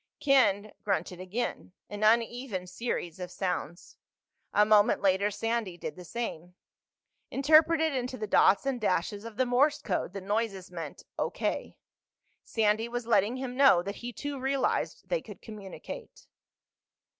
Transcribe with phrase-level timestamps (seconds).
[0.19, 3.97] Ken grunted again—an uneven series of sounds.
[4.51, 6.55] A moment later Sandy did the same.
[7.29, 11.77] Interpreted into the dots and dashes of the Morse code, the noises meant "O.K."
[12.43, 16.25] Sandy was letting him know that he too realized they could communicate.